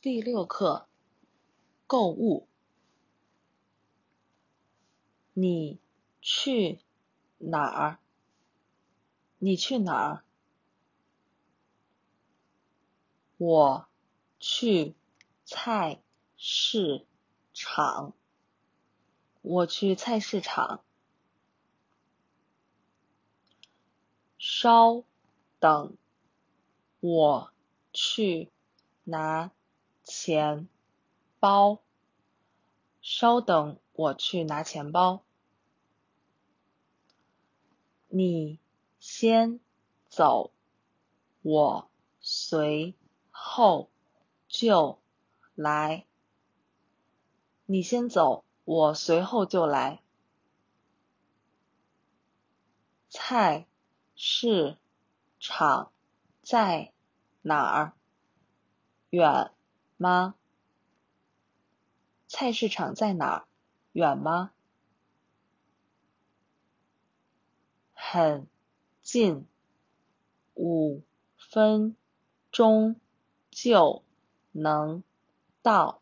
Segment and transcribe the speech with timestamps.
[0.00, 0.86] 第六课，
[1.88, 2.46] 购物。
[5.34, 5.80] 你
[6.20, 6.78] 去
[7.38, 7.98] 哪儿？
[9.38, 10.24] 你去哪儿？
[13.38, 13.88] 我
[14.38, 14.94] 去
[15.44, 16.00] 菜
[16.36, 17.04] 市
[17.52, 18.12] 场。
[19.42, 20.84] 我去菜市场。
[24.38, 25.02] 稍
[25.58, 25.96] 等，
[27.00, 27.52] 我
[27.92, 28.52] 去
[29.02, 29.50] 拿
[30.08, 30.66] 钱
[31.38, 31.82] 包。
[33.02, 35.22] 稍等，我去拿钱包。
[38.08, 38.58] 你
[38.98, 39.60] 先
[40.08, 40.50] 走，
[41.42, 41.90] 我
[42.20, 42.94] 随
[43.30, 43.90] 后
[44.48, 44.98] 就
[45.54, 46.06] 来。
[47.66, 50.02] 你先走，我随后就来。
[53.10, 53.66] 菜
[54.16, 54.78] 市
[55.38, 55.92] 场
[56.42, 56.94] 在
[57.42, 57.92] 哪儿？
[59.10, 59.52] 远
[59.98, 60.34] 吗？
[62.26, 63.44] 菜市场在哪儿？
[63.92, 64.52] 远吗？
[67.94, 68.46] 很
[69.02, 69.46] 近，
[70.54, 71.02] 五
[71.36, 71.94] 分
[72.50, 72.96] 钟
[73.50, 74.02] 就
[74.52, 75.02] 能
[75.62, 76.00] 到。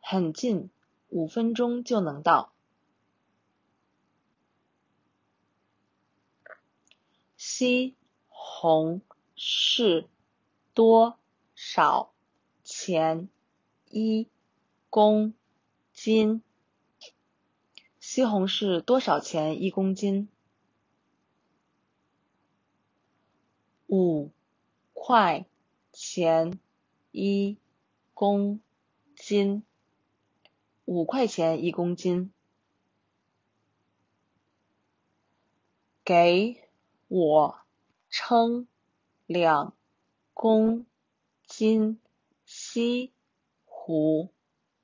[0.00, 0.70] 很近，
[1.08, 2.52] 五分钟就能到。
[7.36, 7.94] 西
[8.28, 9.02] 红
[9.36, 10.06] 柿
[10.74, 11.19] 多
[11.72, 12.12] 少
[12.64, 13.28] 钱
[13.90, 14.28] 一
[14.88, 15.34] 公
[15.92, 16.42] 斤？
[18.00, 20.28] 西红柿多少钱一公斤？
[23.86, 24.32] 五
[24.92, 25.46] 块
[25.92, 26.58] 钱
[27.12, 27.56] 一
[28.14, 28.60] 公
[29.14, 29.62] 斤。
[30.86, 32.32] 五块钱一公斤。
[36.02, 36.68] 给
[37.06, 37.60] 我
[38.08, 38.66] 称
[39.26, 39.72] 两
[40.34, 40.84] 公
[41.50, 42.00] 斤
[42.44, 43.12] 西
[43.66, 44.30] 葫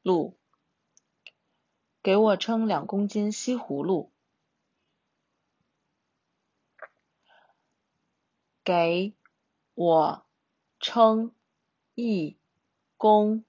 [0.03, 0.36] 芦。
[2.02, 4.11] 给我称两公斤西葫芦。
[8.64, 9.14] 给
[9.74, 10.27] 我
[10.80, 11.33] 称
[11.95, 12.36] 一
[12.96, 13.45] 公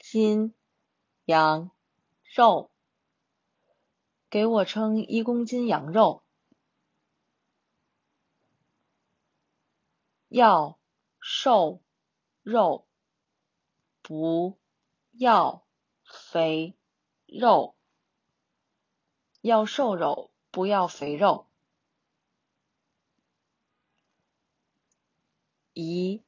[0.00, 0.52] 斤
[1.24, 1.70] 羊
[2.24, 2.72] 肉。
[4.28, 6.24] 给我称一公斤羊肉。
[10.26, 10.76] 要
[11.20, 11.80] 瘦
[12.50, 12.86] 肉，
[14.00, 14.58] 不
[15.12, 15.66] 要
[16.02, 16.74] 肥
[17.26, 17.76] 肉。
[19.42, 21.46] 要瘦肉，不要肥肉。
[25.74, 26.24] 一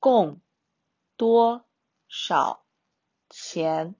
[0.00, 0.40] 共
[1.16, 1.64] 多
[2.08, 2.66] 少
[3.30, 3.94] 钱？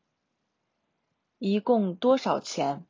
[1.39, 2.85] 一共多少钱？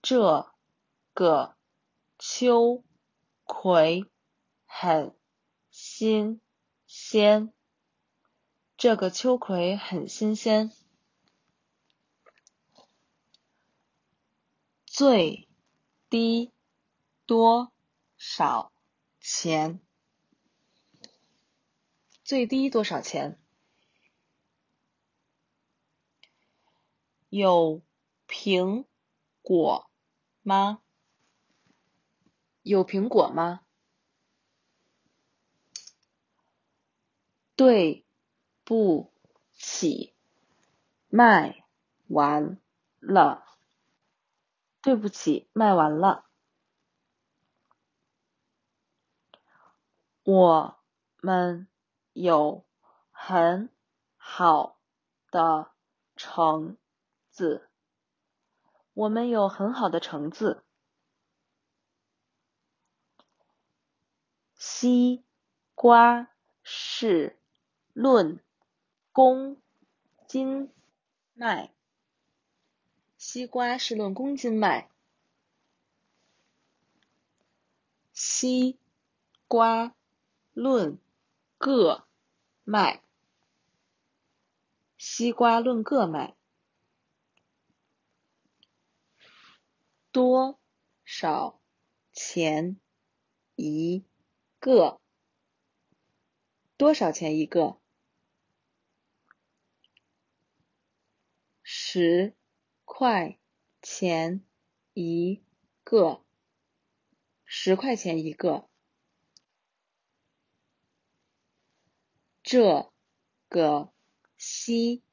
[0.00, 0.50] 这
[1.12, 1.54] 个
[2.18, 2.82] 秋
[3.44, 4.10] 葵
[4.64, 5.14] 很
[5.76, 6.40] 新
[6.86, 7.52] 鲜。
[8.76, 10.70] 这个秋葵很新鲜。
[14.86, 15.48] 最
[16.08, 16.52] 低
[17.26, 17.72] 多
[18.16, 18.72] 少
[19.18, 19.80] 钱？
[22.22, 23.36] 最低多少钱？
[27.28, 27.82] 有
[28.28, 28.86] 苹
[29.42, 29.90] 果
[30.42, 30.80] 吗？
[32.62, 33.63] 有苹果吗？
[37.56, 38.04] 对
[38.64, 39.12] 不
[39.52, 40.14] 起，
[41.08, 41.64] 卖
[42.08, 42.60] 完
[43.00, 43.44] 了。
[44.82, 46.26] 对不起，卖完了。
[50.24, 50.78] 我
[51.20, 51.68] 们
[52.12, 52.64] 有
[53.10, 53.70] 很
[54.16, 54.78] 好
[55.30, 55.70] 的
[56.16, 56.76] 橙
[57.30, 57.70] 子。
[58.94, 60.64] 我们有很好的橙子。
[64.54, 65.24] 西
[65.74, 66.30] 瓜
[66.62, 67.38] 是
[67.94, 68.40] 论
[69.12, 69.56] 公
[70.26, 70.68] 斤
[71.32, 71.72] 卖。
[73.16, 74.90] 西瓜是论公斤卖。
[78.12, 78.78] 西
[79.46, 79.94] 瓜
[80.52, 80.98] 论
[81.56, 82.04] 个
[82.64, 83.02] 卖。
[84.98, 86.36] 西瓜论个卖。
[90.10, 90.58] 多
[91.04, 91.60] 少
[92.12, 92.80] 钱
[93.54, 94.04] 一
[94.58, 95.00] 个？
[96.76, 97.78] 多少钱一个？
[101.94, 102.34] 十。
[102.84, 103.38] 块
[103.80, 104.44] 钱
[104.94, 105.40] 一
[105.84, 106.24] 个，
[107.44, 108.68] 十块钱一个。
[112.42, 112.90] 这
[113.48, 113.92] 个
[114.36, 115.04] 西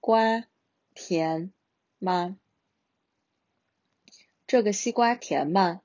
[0.00, 0.44] 瓜
[0.92, 1.52] 甜
[2.00, 2.36] 吗？
[4.48, 5.82] 这个西瓜甜吗？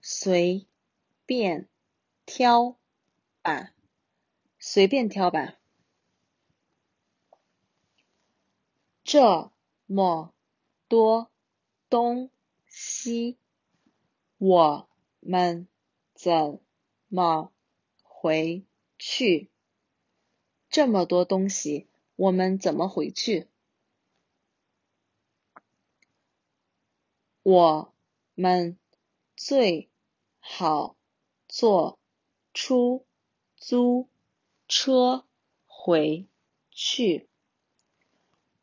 [0.00, 0.66] 随
[1.24, 1.68] 便
[2.26, 2.76] 挑
[3.42, 3.72] 吧，
[4.58, 5.59] 随便挑吧。
[9.12, 9.50] 这
[9.86, 10.32] 么
[10.86, 11.32] 多
[11.88, 12.30] 东
[12.68, 13.38] 西，
[14.38, 15.66] 我们
[16.14, 16.60] 怎
[17.08, 17.52] 么
[18.04, 18.64] 回
[19.00, 19.50] 去？
[20.68, 23.48] 这么多东西，我们怎么回去？
[27.42, 27.92] 我
[28.36, 28.78] 们
[29.34, 29.90] 最
[30.38, 30.96] 好
[31.48, 31.98] 坐
[32.54, 33.04] 出
[33.56, 34.08] 租
[34.68, 35.26] 车
[35.66, 36.28] 回
[36.70, 37.28] 去。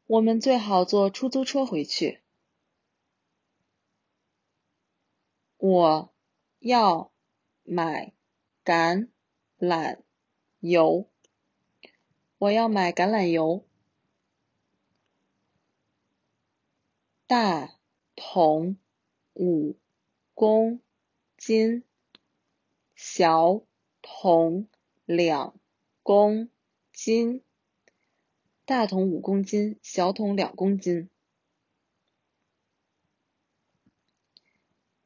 [0.08, 2.22] 我们最好坐出租车回去。
[5.58, 6.14] 我
[6.60, 7.12] 要
[7.64, 8.14] 买
[8.64, 9.10] 橄
[9.60, 10.00] 榄
[10.60, 11.10] 油。
[12.38, 13.68] 我要买橄榄油。
[17.26, 17.78] 大
[18.16, 18.78] 桶
[19.34, 19.78] 五
[20.34, 20.80] 公
[21.36, 21.84] 斤，
[22.96, 23.62] 小
[24.02, 24.70] 桶
[25.04, 25.60] 两
[26.02, 26.50] 公
[26.94, 27.44] 斤。
[28.68, 31.10] 大桶五公斤，小桶两公斤。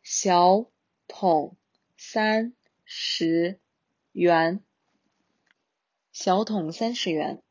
[0.02, 0.72] 小
[1.08, 1.56] 桶
[1.96, 2.56] 三
[2.86, 3.60] 十
[4.13, 4.63] 元。
[6.12, 7.44] 小桶三十元。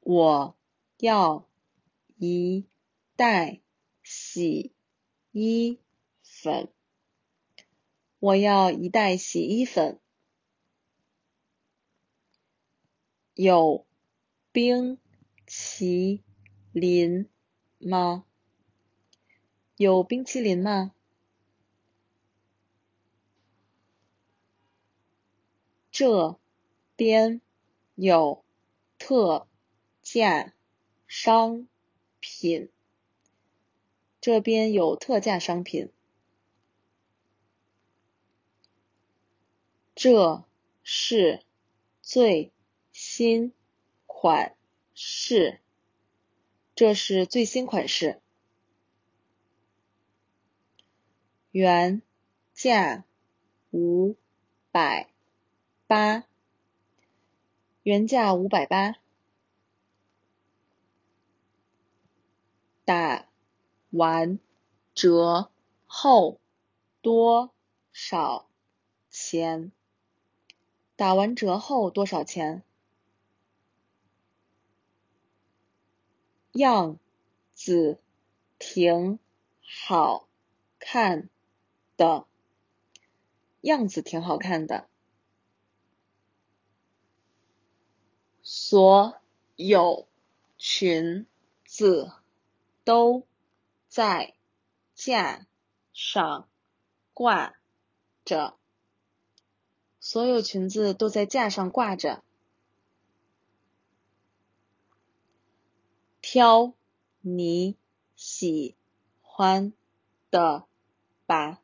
[0.00, 0.54] 我
[0.98, 1.48] 要
[2.18, 2.68] 一
[3.16, 3.62] 袋
[4.02, 4.74] 洗
[5.32, 5.80] 衣
[6.22, 6.70] 粉。
[8.18, 9.98] 我要一袋洗衣粉。
[13.40, 13.86] 有
[14.50, 14.98] 冰
[15.46, 16.24] 淇
[16.72, 17.28] 淋
[17.78, 18.24] 吗？
[19.76, 20.92] 有冰淇淋吗？
[25.92, 26.40] 这
[26.96, 27.40] 边
[27.94, 28.44] 有
[28.98, 29.46] 特
[30.02, 30.52] 价
[31.06, 31.68] 商
[32.18, 32.70] 品。
[34.20, 35.92] 这边有特价商品。
[39.94, 40.44] 这
[40.82, 41.44] 是
[42.02, 42.50] 最
[43.00, 43.52] 新
[44.06, 44.56] 款
[44.92, 45.60] 式。
[46.74, 48.20] 这是最新款式。
[51.52, 52.02] 原
[52.54, 53.04] 价
[53.70, 54.16] 五
[54.72, 55.08] 百。
[55.86, 56.24] 八，
[57.82, 58.96] 原价五百八，
[62.84, 63.26] 打
[63.88, 64.38] 完
[64.94, 65.50] 折
[65.86, 66.38] 后
[67.00, 67.50] 多
[67.90, 68.50] 少
[69.08, 69.72] 钱？
[70.94, 72.62] 打完折后多少钱？
[76.58, 76.98] 样
[77.52, 78.00] 子
[78.58, 79.20] 挺
[79.62, 80.26] 好
[80.80, 81.28] 看
[81.96, 82.26] 的，
[83.60, 84.88] 样子挺好看的。
[88.42, 89.20] 所
[89.54, 90.08] 有
[90.56, 91.26] 裙
[91.64, 92.12] 子
[92.82, 93.24] 都
[93.86, 94.34] 在
[94.96, 95.46] 架
[95.92, 96.48] 上
[97.14, 97.54] 挂
[98.24, 98.56] 着。
[100.00, 102.24] 所有裙子都在架上挂着。
[106.30, 106.74] 挑
[107.22, 107.74] 你
[108.14, 108.76] 喜
[109.22, 109.72] 欢
[110.30, 110.66] 的
[111.24, 111.62] 吧。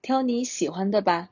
[0.00, 1.28] 挑你喜欢的吧。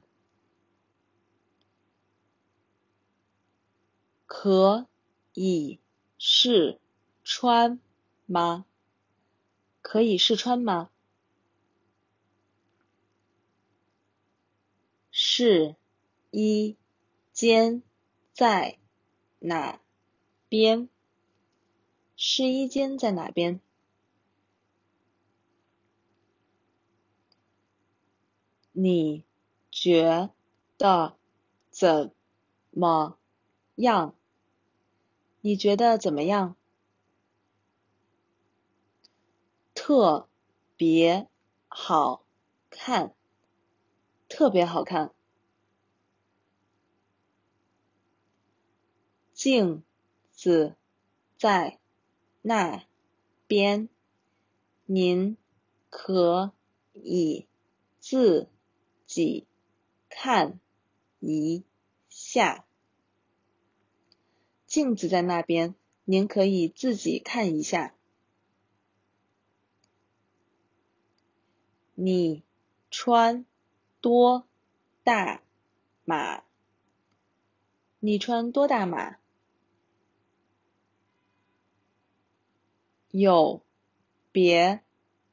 [4.26, 4.88] 可
[5.34, 5.78] 以
[6.18, 6.80] 试
[7.22, 7.78] 穿
[8.26, 8.66] 吗？
[9.80, 10.90] 可以试穿吗？
[15.12, 15.76] 试
[16.32, 16.76] 衣
[17.32, 17.84] 间
[18.32, 18.78] 在
[19.38, 19.80] 哪
[20.48, 20.88] 边？
[22.22, 23.62] 试衣间在哪边？
[28.72, 29.24] 你
[29.70, 30.28] 觉
[30.76, 31.16] 得
[31.70, 32.12] 怎
[32.68, 33.16] 么
[33.76, 34.14] 样？
[35.40, 36.56] 你觉得怎么样？
[39.74, 40.28] 特
[40.76, 41.26] 别
[41.68, 42.22] 好
[42.68, 43.14] 看，
[44.28, 45.14] 特别好看。
[49.32, 49.82] 镜
[50.32, 50.76] 子
[51.38, 51.79] 在
[52.42, 52.84] 那
[53.46, 53.88] 边，
[54.86, 55.36] 您
[55.90, 56.52] 可
[56.94, 57.46] 以
[57.98, 58.48] 自
[59.06, 59.46] 己
[60.08, 60.58] 看
[61.18, 61.64] 一
[62.08, 62.64] 下。
[64.66, 67.94] 镜子在那边，您可以自己看一下。
[71.94, 72.42] 你
[72.90, 73.44] 穿
[74.00, 74.46] 多
[75.02, 75.42] 大
[76.04, 76.44] 码？
[77.98, 79.18] 你穿多大码？
[83.10, 83.62] 有
[84.32, 84.82] 别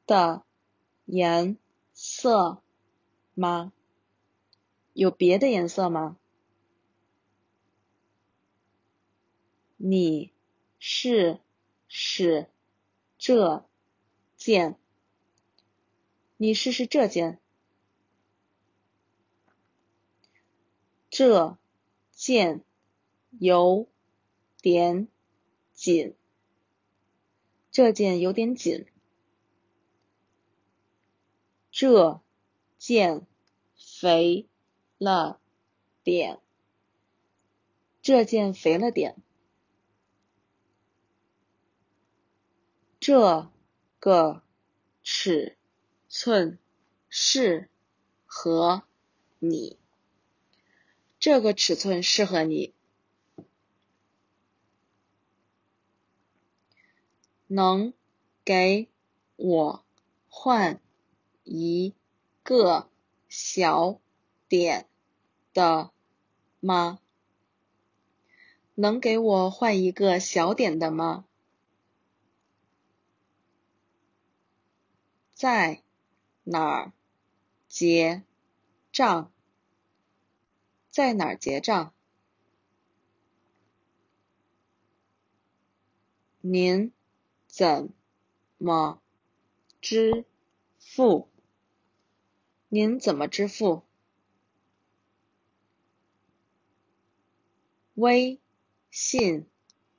[0.05, 0.43] 的
[1.05, 1.57] 颜
[1.93, 2.62] 色
[3.34, 3.72] 吗？
[4.93, 6.17] 有别的颜色吗？
[9.77, 10.34] 你
[10.79, 11.39] 试
[11.88, 12.50] 试
[13.19, 13.63] 这
[14.36, 14.79] 件。
[16.38, 17.39] 你试试这件。
[21.10, 21.57] 这
[22.12, 22.63] 件
[23.39, 23.88] 有
[24.62, 25.07] 点
[25.74, 26.15] 紧。
[27.77, 28.88] 这件有点紧。
[31.69, 32.24] 这
[32.79, 33.27] 件
[33.75, 34.50] 肥
[34.98, 35.39] 了
[36.03, 36.41] 点。
[38.01, 39.15] 这件肥了点。
[43.00, 43.51] 这
[44.00, 44.41] 个
[45.03, 45.55] 尺
[46.10, 46.57] 寸
[47.10, 47.69] 适
[48.25, 48.81] 合
[49.38, 49.77] 你。
[51.19, 52.74] 这个尺寸适合你。
[57.57, 57.91] 能
[58.45, 58.87] 给
[59.35, 59.83] 我
[60.29, 60.79] 换
[61.43, 61.95] 一
[62.43, 62.87] 个
[63.29, 63.99] 小
[64.47, 64.87] 点
[65.55, 65.91] 的
[66.59, 66.99] 吗？
[68.75, 71.25] 能给我换一个小点的吗？
[75.33, 75.81] 在
[76.43, 76.91] 哪儿
[77.67, 78.21] 结
[78.91, 79.31] 账？
[80.91, 81.91] 在哪儿结账？
[86.41, 86.93] 您
[87.57, 87.89] 怎
[88.59, 89.01] 么
[89.81, 90.25] 支
[90.77, 91.27] 付？
[92.69, 93.81] 您怎么支付？
[97.95, 98.39] 微
[98.91, 99.47] 信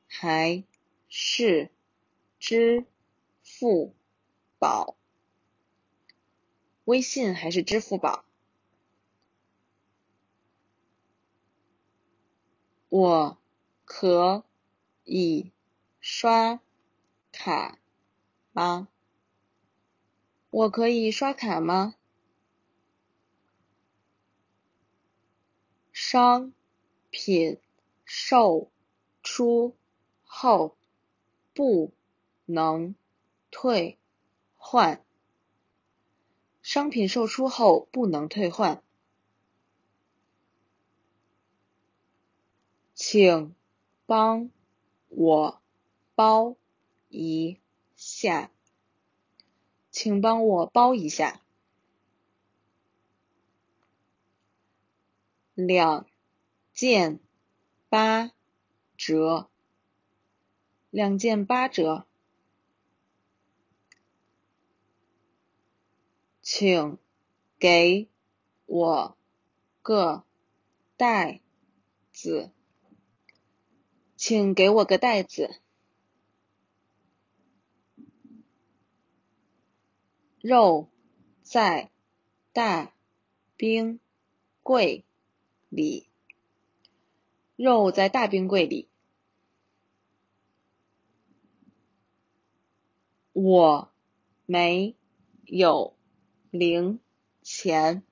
[0.07, 0.63] 还
[1.09, 1.73] 是
[2.39, 2.87] 支
[3.43, 3.93] 付
[4.61, 4.97] 宝？
[6.85, 8.25] 微信还是支付宝？
[12.89, 13.37] 我
[13.85, 14.45] 可
[15.03, 15.51] 以
[15.99, 16.61] 刷
[17.39, 17.79] 卡
[18.51, 18.89] 吗？
[20.51, 21.95] 我可以刷卡吗？
[25.93, 26.53] 商
[27.11, 27.61] 品
[28.05, 28.73] 售
[29.23, 29.77] 出
[30.25, 30.77] 后
[31.55, 31.93] 不
[32.45, 32.97] 能
[33.53, 33.99] 退
[34.57, 35.05] 换。
[36.61, 38.83] 商品售出后不能退换。
[42.95, 43.55] 请
[44.07, 44.51] 帮
[45.07, 45.63] 我
[46.17, 46.57] 包
[47.09, 47.61] 一
[47.95, 48.51] 下，
[49.91, 51.41] 请帮我包一下。
[55.55, 56.07] 两
[56.73, 57.19] 件
[57.89, 58.31] 八
[58.97, 59.51] 折，
[60.91, 62.07] 两件八折。
[66.41, 66.99] 请
[67.59, 68.09] 给
[68.67, 69.19] 我
[69.83, 70.25] 个
[70.97, 71.41] 袋
[72.13, 72.53] 子。
[74.17, 75.61] 请给我个袋子。
[80.41, 80.89] 肉
[81.43, 81.91] 在
[82.53, 82.93] 大
[83.57, 83.99] 冰
[84.63, 85.05] 柜
[85.69, 86.09] 里。
[87.57, 88.89] 肉在大冰柜里。
[93.33, 93.91] 我
[94.47, 94.95] 没
[95.45, 95.97] 有
[96.51, 97.01] 零
[97.43, 98.05] 钱。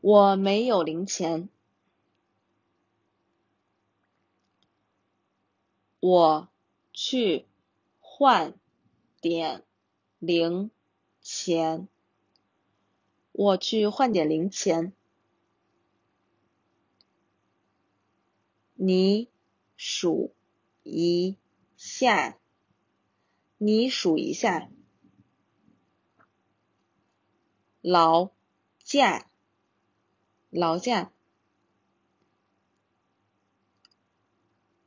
[0.00, 1.48] 我没有零钱。
[6.00, 6.48] 我
[6.92, 7.46] 去
[8.00, 8.58] 换
[9.20, 9.62] 点
[10.20, 10.70] 零
[11.20, 11.88] 钱。
[13.32, 14.92] 我去换点零钱。
[18.74, 19.28] 你
[19.76, 20.32] 数
[20.84, 21.36] 一
[21.76, 22.38] 下。
[23.58, 24.70] 你数一下。
[27.80, 28.30] 劳
[28.84, 29.28] 驾。
[30.50, 31.10] 劳驾。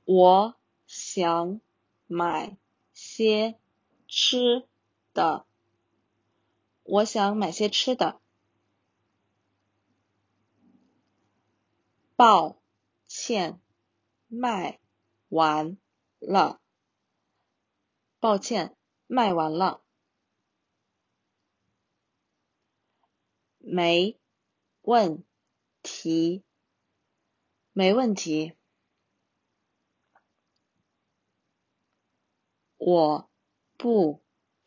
[0.05, 0.55] 我。
[0.95, 1.59] 想
[2.05, 2.55] 买
[2.93, 3.57] 些
[4.07, 4.67] 吃
[5.13, 5.45] 的。
[6.83, 8.19] 我想买些吃的。
[12.15, 12.61] 抱
[13.07, 13.59] 歉，
[14.27, 14.79] 卖
[15.29, 15.77] 完
[16.19, 16.61] 了。
[18.19, 18.75] 抱歉，
[19.07, 19.83] 卖完了。
[23.59, 24.19] 没
[24.81, 25.23] 问
[25.81, 26.43] 题，
[27.71, 28.55] 没问题。
[32.77, 33.29] 我
[33.77, 34.22] 不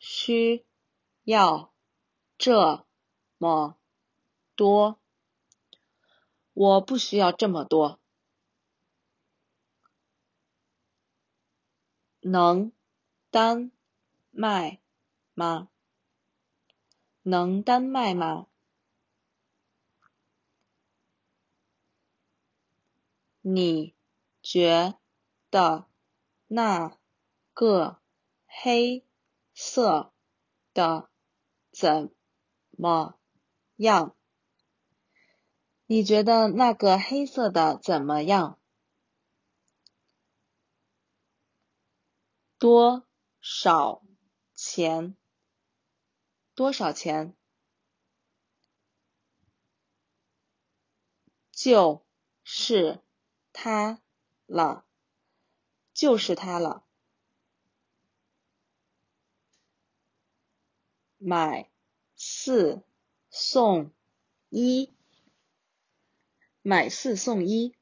[0.09, 0.65] 需
[1.25, 1.73] 要
[2.37, 2.85] 这
[3.37, 3.77] 么
[4.55, 4.97] 多。
[6.53, 7.99] 我不需要这么多。
[12.21, 12.71] 能
[13.29, 13.69] 单
[14.31, 14.79] 卖
[15.33, 15.67] 吗？
[17.23, 18.47] 能单卖吗？
[23.41, 23.93] 你
[24.41, 24.97] 觉
[25.51, 25.89] 得
[26.47, 26.97] 那
[27.53, 27.99] 个？
[28.59, 29.05] 黑
[29.59, 30.13] 色
[30.71, 31.09] 的
[31.71, 32.13] 怎
[32.69, 33.17] 么
[33.77, 34.15] 样？
[35.87, 38.59] 你觉得那个黑色的怎么样？
[42.59, 43.03] 多
[43.41, 44.03] 少
[44.53, 45.17] 钱？
[46.53, 47.35] 多少钱？
[51.51, 52.05] 就
[52.43, 53.03] 是
[53.51, 54.03] 它
[54.45, 54.85] 了，
[55.93, 56.86] 就是它了。
[61.17, 61.69] 买
[62.15, 62.81] 四
[63.29, 63.91] 送
[64.49, 64.91] 一，
[66.61, 67.76] 买四送一。